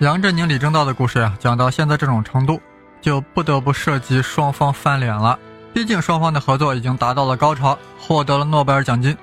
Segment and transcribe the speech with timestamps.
[0.00, 2.60] 杨振宁、李政道的故事呀，讲到现在这种程度，
[3.00, 5.36] 就不得不涉及双方翻脸了。
[5.74, 9.16] 毕竟双方的合作已经达到了高潮，获得了诺贝尔奖金，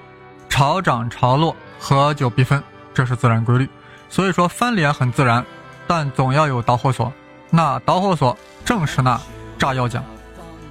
[0.49, 2.61] 潮涨潮落，合久必分，
[2.93, 3.70] 这是自然规律。
[4.09, 5.45] 所以说翻脸很自然，
[5.88, 7.09] 但总要有导火索。
[7.49, 9.17] 那导火索正是那
[9.57, 10.03] 炸药奖。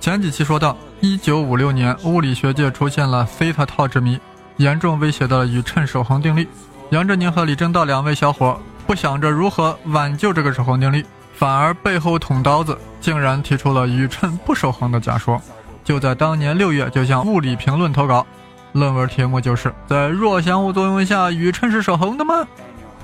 [0.01, 4.21] 前几期说到，一九五六年，物理学界出现了西塔套之谜，
[4.59, 6.47] 严重威胁到了宇称守恒定律。
[6.91, 11.05] 杨振宁和李政道两位小伙不想着如何挽救这个守恒定律，
[11.35, 15.41] 反而背后捅刀子，竟然提出了宇称不守恒的假说。
[15.83, 18.27] 就在当年六月，就向《物理评论》投稿，
[18.73, 22.47] 论文题目就是在弱相互作用下，宇称是守恒的吗？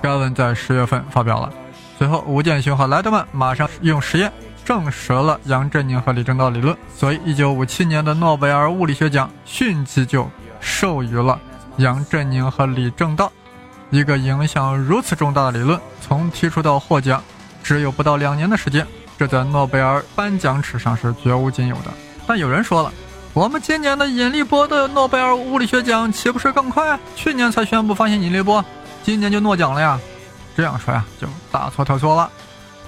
[0.00, 1.53] 该文在十月份发表了。
[1.98, 4.33] 随后，吴健雄和莱德曼马上用实验
[4.65, 10.27] 证实了杨振宁和李政道理论，所以一九五七年的诺贝尔物理学奖迅即就
[10.61, 11.39] 授予了
[11.77, 13.31] 杨振宁和李政道。
[13.91, 17.23] 一个影响如此重大的理论，从提出到获奖，
[17.63, 18.87] 只有不到两年的时间，
[19.19, 21.91] 这在诺贝尔颁奖史上是绝无仅有的。
[22.27, 22.93] 但有人说了，
[23.33, 26.99] 我们今年的引力波的诺贝尔物理学奖岂不是更快？
[27.17, 28.65] 去年才宣布发现引力波，
[29.03, 29.99] 今年就诺奖了呀？
[30.57, 32.31] 这样说呀，就大错特错了。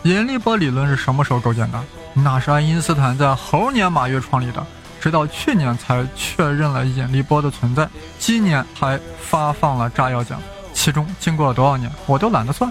[0.05, 1.83] 引力波理论是什么时候构建的？
[2.15, 4.65] 那是爱因斯坦在猴年马月创立的，
[5.01, 10.41] 直到去年才确认了引力波的存在，今年还发放了炸药奖。
[10.83, 12.69] 其中经过了多少年，我都懒得算。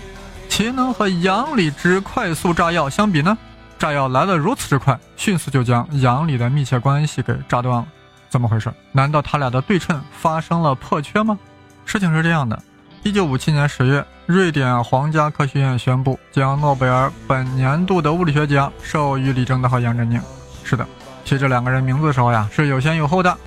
[0.50, 3.38] 岂能和杨里之快速炸药相比呢？
[3.80, 7.88] 炸药来得如此之快，迅速就将杨里的密切关系给炸断了。
[8.30, 8.70] 怎么回事？
[8.92, 11.40] 难道他俩的对称发生了破缺吗？
[11.86, 12.62] 事情是这样的：
[13.04, 20.22] 一九五七年十月，瑞典皇家科学院宣布将诺贝尔本年度的物理学奖授予李政道和杨振宁。
[20.66, 20.86] 是的，
[21.24, 23.38] 提这两个人名字的时候呀，是有先有后的，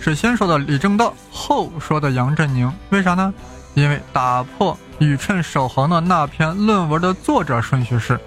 [0.00, 2.72] 是先说的李政道，后说的杨振宁。
[2.88, 3.30] 为啥呢？
[3.74, 8.18] 因为打破宇称守恒的那篇论文的作者顺序是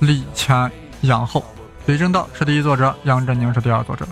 [0.00, 0.70] 李前
[1.02, 1.44] 杨后，
[1.86, 4.06] 李政道是第一作者，杨振宁是第二作者，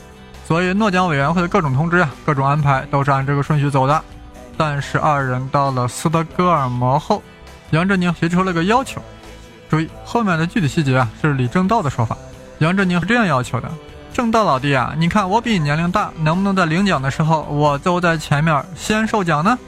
[0.46, 4.02] 所以诺奖委员会的各种通知啊，各种安排都是按这个顺序走的。
[4.56, 7.22] 但是二人到了斯德哥尔摩后，
[7.70, 9.00] 杨振宁提出了个要求，
[9.70, 12.16] 注意后面的具体细节啊，是李政道的说法。
[12.58, 13.68] 杨振宁是这样要求的：
[14.12, 19.58] 正道老弟啊，你看我比你年龄大，能不能在领奖的时候我走在前面先受奖呢？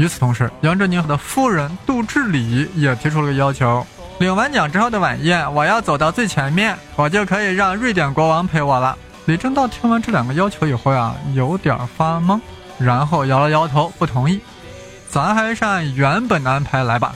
[0.00, 3.86] 与此同时，杨振宁和的夫人杜志礼也提出了个要求：
[4.18, 8.96] 领完奖之后的晚宴，我要走到最前面，我就可以让瑞典国王陪我了。
[9.26, 12.40] 李政道听完这两个要求以后呀，有点发懵，
[12.78, 14.40] 然后摇了摇头，不同意。
[15.10, 17.14] 咱还是按原本的安排来吧。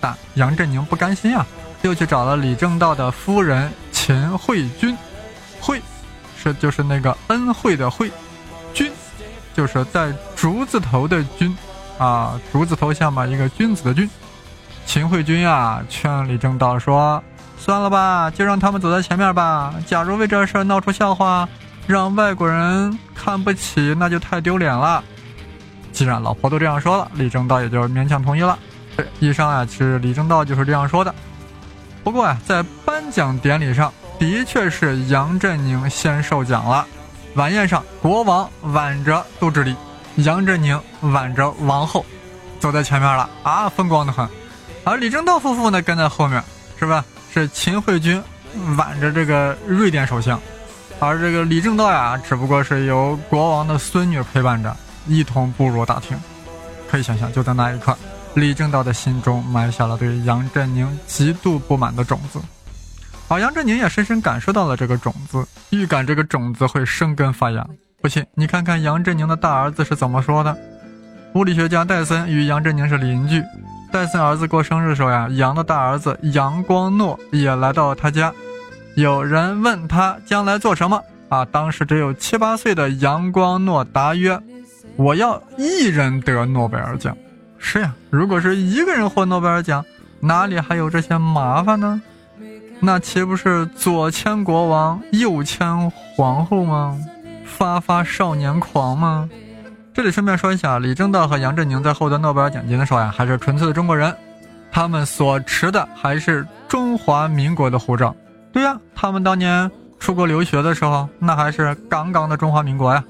[0.00, 1.46] 但杨振宁不甘心啊，
[1.82, 4.96] 又去找了李政道的夫人秦惠君。
[5.60, 5.82] 惠，
[6.42, 8.10] 是就是那个恩惠的惠，
[8.72, 8.90] 君，
[9.54, 11.54] 就是带竹字头的君。
[12.00, 14.08] 啊，竹子头下面一个君子的君，
[14.86, 17.22] 秦惠君啊，劝李政道说
[17.60, 19.74] ：“算了吧，就让他们走在前面吧。
[19.86, 21.46] 假如为这事闹出笑话，
[21.86, 25.04] 让外国人看不起，那就太丢脸了。”
[25.92, 28.58] 既然老婆都这样说了，李政道也就勉强同意了。
[29.18, 31.14] 以上啊，是李政道就是这样说的。
[32.02, 36.86] 不过啊，在颁奖典礼上的确是杨振宁先受奖了。
[37.34, 39.76] 晚宴上，国王挽着杜志礼。
[40.24, 42.04] 杨振宁挽着王后，
[42.58, 44.28] 走在前面了啊，风光的很。
[44.84, 46.42] 而李政道夫妇呢，跟在后面，
[46.78, 47.04] 是吧？
[47.32, 48.20] 是秦惠君
[48.76, 50.40] 挽着这个瑞典首相，
[50.98, 56.18] 而这个李政道呀，只不过是由国王的孙女陪伴着，一同步入大厅。
[56.90, 57.96] 可以想象，就在那一刻，
[58.34, 62.40] 李政道的心中埋下了对杨振宁极度不满的种子，
[63.28, 67.64] 而杨振宁也深深感受到了这个种子，预感这个种子会生根发芽。
[68.00, 70.56] 不信，你看看杨振宁的大儿子是怎么说的。
[71.34, 73.44] 物理学家戴森与杨振宁是邻居。
[73.92, 78.32] 戴森儿子过生日的时候呀，杨的大儿子杨光诺也来到他家。
[78.94, 81.44] 有人问他将来做什么啊？
[81.44, 84.40] 当时只有七八岁的杨光诺答曰
[84.96, 87.14] ：“我要一人得诺贝尔奖。”
[87.58, 89.84] 是呀，如果是一个人获诺贝尔奖，
[90.20, 92.00] 哪里还有这些麻烦呢？
[92.80, 96.98] 那岂不是左牵国王，右牵皇后吗？
[97.60, 99.28] 发发少年狂吗？
[99.92, 104.16] 这里顺便说一下，李政道和杨振宁在获得诺贝尔奖金的时候呀，还是纯粹的中国人。
[104.72, 108.16] 他们所持的还是中华民国的护照。
[108.50, 113.04] 对呀，他们当年出国留学的时候，那还是杠杠的中华民国呀。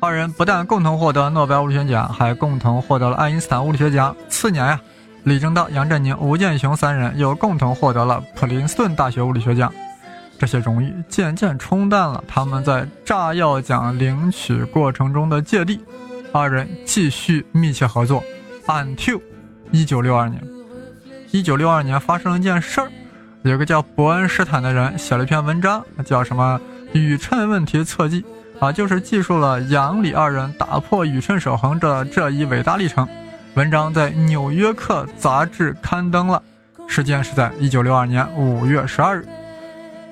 [0.00, 4.16] 二人不但共同获得诺贝尔物理学奖，还共同获得了爱因斯坦物理学奖。
[4.30, 4.80] 次年呀，
[5.24, 9.70] 李政道、杨振宁、吴健雄三人又共同获得了普林斯顿大学物理学奖。
[10.44, 15.80] 这些荣誉渐渐冲淡了他们在炸药奖领取过程中的芥蒂。
[16.34, 18.22] 二人继续密切合作
[18.66, 19.18] ，until
[19.70, 20.46] 一九六二年。
[21.30, 22.90] 一九六二年发生了一件事儿，
[23.40, 26.60] 有个叫伯恩斯坦的人写了一篇文章，叫什么
[26.98, 28.20] 《宇称问题侧记》。
[28.62, 33.08] 啊，就是记述了杨李二人打破宇称守恒的这一伟大历程。
[33.54, 36.42] 文章在《纽约客》杂志刊登了，
[36.86, 39.26] 时间是在一九六二年五月十二日。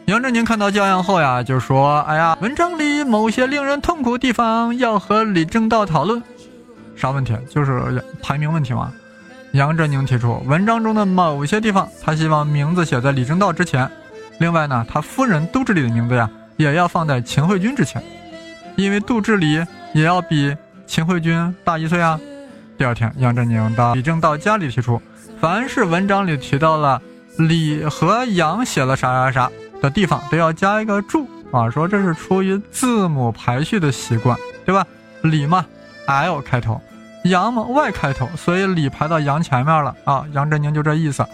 [0.06, 6.20] 杨振宁看到教样后呀，就说：“哎呀，文章里某些令人痛苦地方要和李政道讨论。
[6.96, 7.37] 啥问题？
[7.49, 8.93] 就是排名问题嘛。”
[9.52, 13.88] 杨振宁提出，文章中的某些地方，他希望名字写在李政道之前。
[14.38, 18.02] 另外呢，他夫人杜志礼的名字呀，也要放在秦惠君之前。
[18.76, 20.56] 因为杜志礼也要比
[20.87, 22.19] 秦惠君大一岁啊。
[22.76, 25.00] 第二天，杨振宁到李政道家里提出，
[25.40, 27.00] 凡是文章里提到了
[27.38, 29.52] 李和杨写了啥啥啥
[29.82, 34.87] 的地方，都要加一个注啊，说这是出于字母排序的习惯，对吧？
[35.23, 35.67] 李嘛
[36.06, 36.81] ，L 开头；
[37.25, 40.25] 杨嘛，Y 开头，所以李排到杨前面了啊。
[40.32, 41.26] 杨振宁就这意思。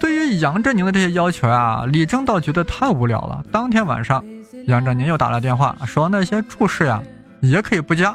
[0.00, 3.44] 对于杨振宁的这些要求啊，李政道觉得太无聊了。
[3.52, 4.24] 当天晚上。
[4.68, 7.02] 杨振宁又打了电话，说那些注释呀
[7.40, 8.12] 也可以不加，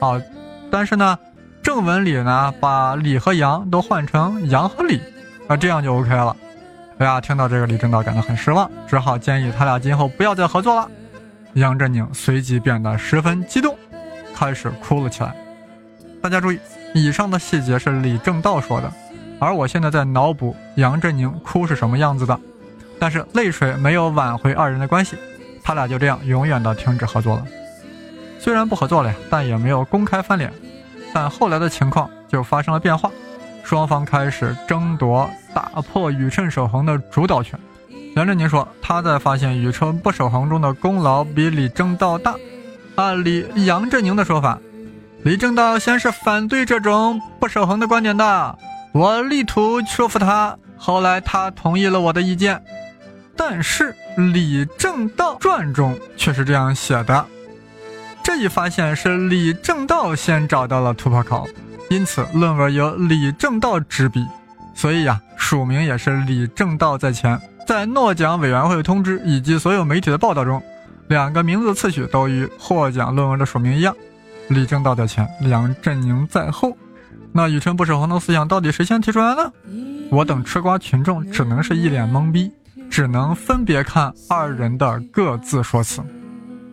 [0.00, 0.20] 啊，
[0.68, 1.16] 但是呢，
[1.62, 5.00] 正文里呢把李和杨都换成杨和李，
[5.46, 6.36] 啊，这样就 OK 了。
[6.98, 10.88] 哎呀，听到这个，李政道感到很失望，只好建议他俩今后不要再合作了。
[11.54, 13.76] 杨振宁随即变得十分激动，
[14.34, 15.34] 开始哭了起来。
[16.22, 16.58] 大家注意，
[16.94, 18.92] 以上的细节是李政道说的，
[19.40, 22.38] 而我现在在脑补杨振宁哭是什么样子的，
[22.98, 25.16] 但是泪水没有挽回二人的关系。
[25.64, 27.44] 他俩就这样永远的停止合作了。
[28.38, 30.52] 虽然不合作了呀，但也没有公开翻脸。
[31.12, 33.10] 但后来的情况就发生了变化，
[33.64, 37.58] 双方开始争夺打破宇称守恒的主导权。
[38.14, 42.34] 杨振宁说他在发现宇称不守恒中的功劳比李政道大。
[42.94, 44.56] 按李杨振宁的说法，
[45.24, 48.58] 李政道先是反对这种不守恒的观点的，
[48.92, 52.62] 我力图说服他，后来他同意了我的意见。
[53.36, 53.96] 但是
[54.32, 57.26] 《李政道传》中却是这样写的：
[58.22, 61.48] 这一发现是李政道先找到了突破口，
[61.94, 64.26] 因此论文由李政道执笔，
[64.74, 67.40] 所以呀，署名也是李政道在前。
[67.66, 70.60] 在诺奖委员会通知以及所有媒体的报道中，
[71.06, 73.94] 两个名字次序都与获奖论文的署名一样，
[74.48, 76.76] 李政道在前，梁振宁在后。
[77.32, 79.52] 那宇称不守恒的思想到底谁先提出来呢？
[80.10, 82.50] 我等吃瓜群众只能是一脸懵逼。
[82.90, 86.00] 只能分别看二人的各自说辞。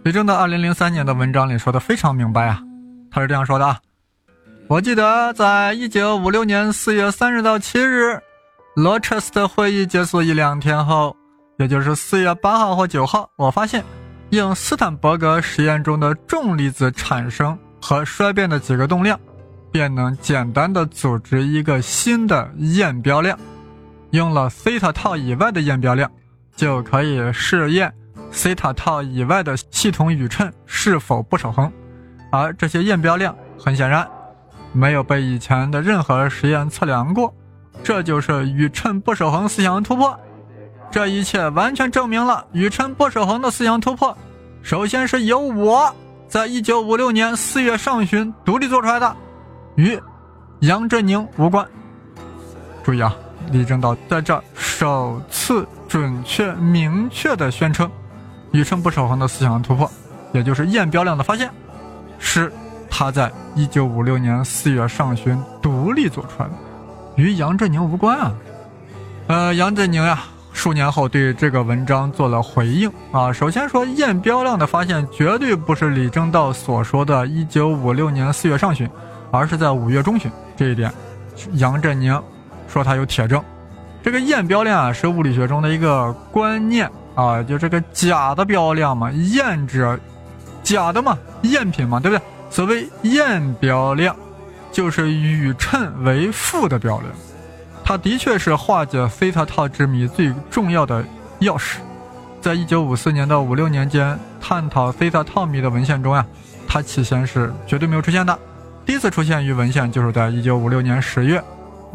[0.03, 2.61] 李政道二零零三年的文章里说的非常明白啊，
[3.09, 3.79] 他是这样说的啊：
[4.71, 8.17] 我记得在一九五六年四月三日到七日，
[8.73, 11.13] 罗彻斯特会议结束一两天后，
[11.59, 13.83] 也就是四月八号或九号，我发现
[14.29, 19.19] 用斯坦伯格实验中的重粒子产生和衰变的几个动量，
[19.73, 23.37] 便能简单的组织一个新的验标量。
[24.11, 26.09] 用了西塔套以外的验标量，
[26.55, 27.93] 就可以试验
[28.31, 31.69] 西塔套以外的系统宇称是否不守恒。
[32.31, 34.07] 而这些验标量很显然
[34.73, 37.33] 没有被以前的任何实验测量过，
[37.83, 40.17] 这就是宇称不守恒思想突破。
[40.89, 44.17] 这一切完全证明了宇称不守恒的思想突破，
[44.61, 45.93] 首先是由我
[46.27, 49.15] 在一九五六年四月上旬独立做出来的，
[49.75, 49.97] 与
[50.59, 51.65] 杨振宁无关。
[52.83, 53.15] 注意啊！
[53.51, 57.89] 李政道在这首次准确明确地宣称，
[58.51, 59.89] 宇称不守恒的思想突破，
[60.31, 61.49] 也就是焰标量的发现，
[62.19, 62.51] 是
[63.01, 66.53] 他在一九五六年四月上旬独立做出来的，
[67.15, 68.31] 与杨振宁无关啊。
[69.25, 73.33] 呃，杨振宁呀，数年后对这个文章做了回应啊。
[73.33, 78.87] 首先说，验标量的发现绝对不是李政道所说的一九五六年四月上旬，
[79.31, 80.31] 而是在五月中旬。
[80.55, 80.93] 这一点，
[81.53, 82.21] 杨振宁。
[82.67, 83.43] 说他有铁证，
[84.03, 89.99] 这个验标量啊是物理学中的一个观念啊，就这个假的标量嘛，焰者
[90.61, 92.23] 假的嘛，赝品嘛，对不对？
[92.51, 94.13] 所谓焰标量，
[94.73, 97.09] 就是宇称为负的标量，
[97.83, 101.01] 它的确是化解西塔套之谜最重要的
[101.39, 101.77] 钥匙。
[102.41, 106.25] 在一九五四年到五六年间探讨西塔套谜的文献中啊，
[106.67, 108.37] 它起先是绝对没有出现的，
[108.85, 111.41] 第一次出现于文献就是在一九五六年十月。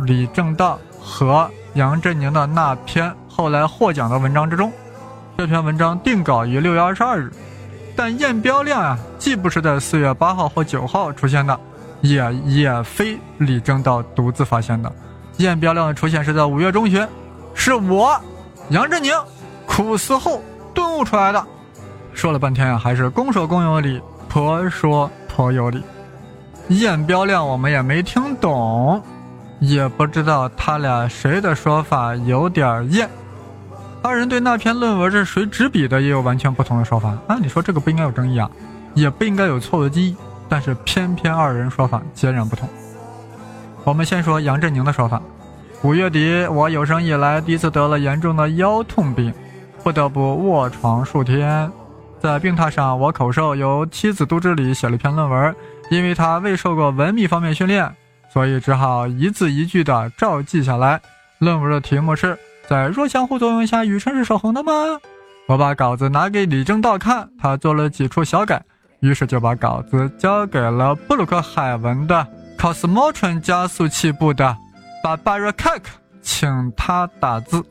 [0.00, 4.72] 李政道和杨振宁的那篇后来获奖的文章之中。
[5.36, 7.30] 这篇文章定稿于六月二十二日，
[7.96, 11.58] 但验标量啊，既不是在四月八号或九号出现的，
[12.02, 14.92] 也也非李政道独自发现的。
[15.38, 17.06] 验标量的出现是在五月中旬，
[17.54, 18.14] 是我
[18.68, 19.12] 杨振宁
[19.66, 20.42] 苦思后
[20.74, 21.42] 顿悟出来的。
[22.12, 25.82] 说了半天啊，还是公说公有理，婆说婆有理。
[26.68, 29.02] 验标量我们也没听懂，
[29.60, 33.08] 也不知道他俩谁的说法有点验。
[34.06, 37.18] 二人对那篇论文是谁执笔的也有完全不同的说法。
[37.26, 38.48] 按理说这个不应该有争议啊，
[38.94, 40.16] 也不应该有错误的记忆，
[40.48, 42.68] 但是偏偏二人说法截然不同。
[43.82, 45.20] 我们先说杨振宁的说法：
[45.82, 49.34] 五月底，我有生以来第一次得了严重的腰痛病，
[49.82, 51.68] 不得不卧床数天。
[52.20, 55.54] 在病榻上，我口授由妻子杜志礼写了一篇论文，
[55.90, 57.92] 因为他未受过文秘方面训练，
[58.32, 61.00] 所以只好一字一句地照记下来。
[61.40, 62.38] 论文的题目是。
[62.68, 64.72] 在弱相互作用下，宇称是守恒的吗？
[65.46, 68.60] 我把稿子拿给李政道看，他做了几处小改，
[69.00, 72.26] 于是就把稿子交给了布鲁克海文的
[72.58, 74.56] Cosmotron 加速器部的
[75.04, 75.82] Barbara Keck，
[76.20, 77.64] 请他打字。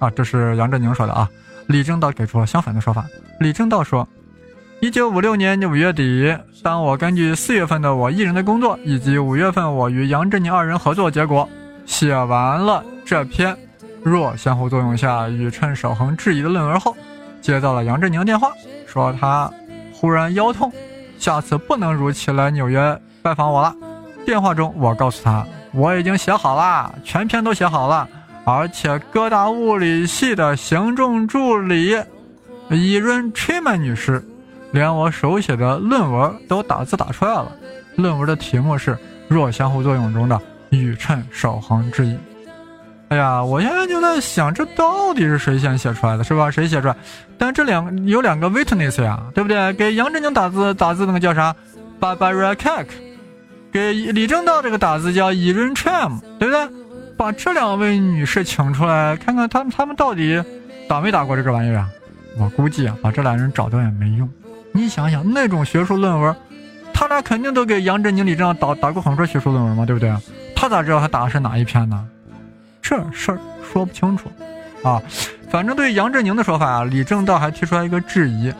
[0.00, 1.28] 啊，这是杨振宁说的啊。
[1.68, 3.06] 李政道给出了相反的说法。
[3.38, 4.08] 李政道说，
[4.80, 11.48] 一九五六年五月底，当我根据四月份的我一人的工作，以及五月份我与杨振宁二人合作结果，
[11.86, 13.56] 写完了这篇。
[14.08, 16.96] 弱相互作用下宇称守恒质疑的论文后，
[17.40, 18.52] 接到了杨振宁电话，
[18.86, 19.50] 说他
[19.92, 20.72] 忽然腰痛，
[21.18, 23.74] 下次不能如期来纽约拜访我了。
[24.24, 28.08] 电话中，我告诉他我已经写好了，全篇都写好了，
[28.44, 32.00] 而且各大物理系的行政助理
[32.70, 34.24] 伊润吹曼女士，
[34.70, 37.50] 连我手写的论文都打字打出来了。
[37.96, 38.96] 论文的题目是
[39.26, 42.16] 弱相互作用中的宇称守恒质疑。
[43.08, 46.50] 哎呀，我现在就在想，这到底是谁先写出来的，是吧？
[46.50, 46.96] 谁写出来？
[47.38, 49.72] 但这两有两个 witness 呀，对不对？
[49.74, 51.54] 给杨振宁打字打字那个叫啥
[52.00, 52.86] ？Barbara Kek，
[53.70, 56.68] 给李政道这个打字叫 Erin Tram，对不对？
[57.16, 60.42] 把这两位女士请出来，看看他们他们到底
[60.88, 61.88] 打没打过这个玩意儿啊？
[62.38, 64.28] 我估计啊，把这俩人找到也没用。
[64.72, 66.34] 你想想，那种学术论文，
[66.92, 70.12] 他俩肯定都给杨振宁、李政道打打过很多学术论文嘛，对不对？
[70.56, 72.04] 他咋知道他打的是哪一篇呢？
[72.88, 74.30] 这事儿说不清楚，
[74.84, 75.02] 啊，
[75.50, 78.54] 反正对杨振宁的说法啊，李政道还提出来一个质疑：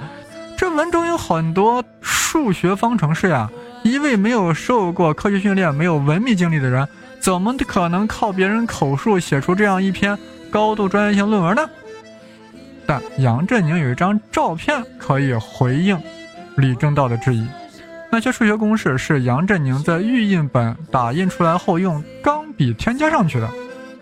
[0.56, 3.49] 这文中有很多数学方程式呀，
[3.85, 6.88] 一位没有受过科学训练、没有文秘经历的人，
[7.21, 10.18] 怎么可能靠别人口述写出这样一篇
[10.50, 11.64] 高度专业性论文呢？
[12.85, 15.97] 但杨振宁有一张照片可以回应
[16.56, 17.47] 李政道的质疑，
[18.11, 23.49] 那些数学公式是杨振宁在预印本打印出来后用钢笔添加上去的。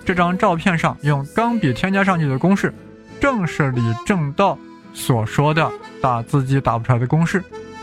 [0.04, 2.73] 这张照片上用钢笔添加上去的公式，
[3.20, 4.58] 正是李政道
[4.92, 5.70] 所说的
[6.02, 7.38] 打字机打不出来的公式，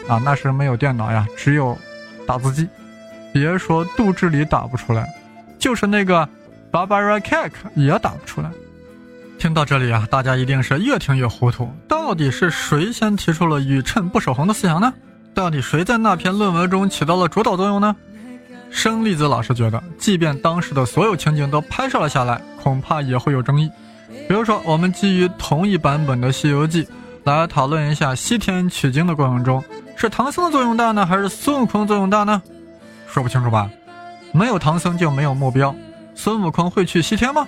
[0.08, 1.78] 啊，那时没有电脑呀，只有
[2.28, 2.68] 打字机。
[3.34, 5.08] 别说杜志礼打不出来，
[5.58, 6.28] 就是那个
[6.72, 8.52] Barbara Keck 也打不出来。
[9.40, 11.74] 听到这里啊，大家一定是越听越糊涂。
[11.88, 14.94] 到底是谁先提出了宇称不守恒的思想呢？
[15.34, 17.96] 到底谁在那篇论文中起到了主导作用呢？
[18.72, 23.70] 生粒子老师觉得，即便当时的所有情景都拍摄了下来，恐怕也会有争议。
[24.28, 26.84] 比如说，我们基于同一版本的《西游记》
[27.26, 29.64] 来讨论一下西天取经的过程中，
[29.96, 32.42] 是唐僧的作用大呢，还是孙悟空作用大呢？
[33.08, 33.70] 说不清楚吧？
[34.34, 35.76] 没有唐僧就没有目标，
[36.16, 37.48] 孙悟空会去西天吗？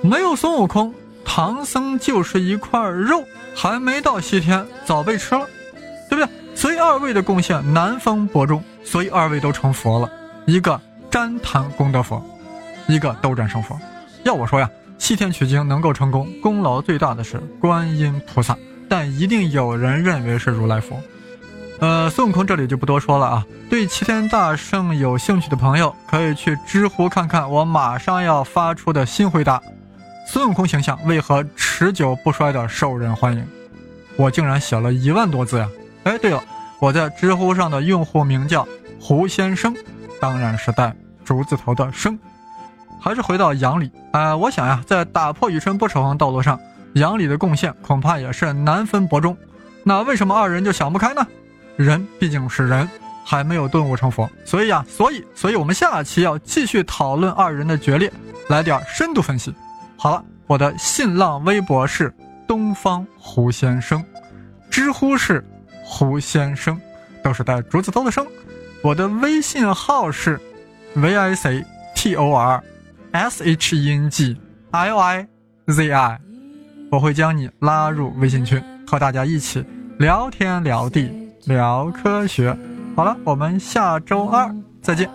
[0.00, 0.92] 没有孙悟空，
[1.24, 3.22] 唐僧就是一块肉，
[3.54, 5.46] 还没到西天，早被吃了，
[6.08, 6.28] 对不对？
[6.54, 10.10] 所以二位的贡献难分伯仲，所以二位都成佛了。
[10.46, 12.24] 一个旃檀功德佛，
[12.86, 13.78] 一个斗战胜佛。
[14.22, 18.56] 要我说呀，西天取经能够成功，功劳最大的是观音菩萨，
[18.88, 21.00] 但一定有人认为是如来佛。
[21.80, 23.44] 呃，孙悟空这里就不多说了啊。
[23.68, 29.60] 对齐天大圣有兴趣的朋友，可以去知乎看看我马上要发出的新回答：
[30.28, 33.44] 孙悟空形象为何持久不衰的受人欢迎？
[34.16, 35.68] 我竟然写了一万多字呀！
[36.04, 36.42] 哎，对了，
[36.78, 38.66] 我在知乎上的用户名叫
[39.00, 39.74] 胡先生。
[40.20, 40.94] 当然是带
[41.24, 42.18] 竹字头的生，
[43.00, 44.36] 还是回到杨里啊？
[44.36, 46.58] 我想呀，在打破宇春不守恒道路上，
[46.94, 49.36] 杨里的贡献恐怕也是难分伯仲。
[49.82, 51.26] 那为什么二人就想不开呢？
[51.76, 52.88] 人毕竟是人，
[53.24, 58.10] 还没有顿悟成佛，所以呀，所以，所以我们下期要继续讨论二人的决裂，
[58.48, 59.54] 来点深度分析。
[59.96, 62.14] 好了，我的新浪微博是
[62.46, 64.02] 东方胡先生，
[64.70, 65.44] 知乎是
[65.84, 66.80] 胡先生，
[67.22, 68.26] 都是带竹字头的生。
[68.86, 70.40] 我的微信号是
[70.94, 72.62] v i c t o r
[73.10, 74.36] S H E N G
[74.70, 75.26] L I
[75.66, 76.20] Z I，
[76.92, 79.64] 我会将你拉入微信群，和大家一起
[79.98, 81.10] 聊天聊地
[81.46, 82.56] 聊科学。
[82.94, 85.10] 好了，我们下周二再见。